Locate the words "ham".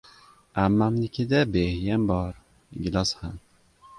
3.21-3.37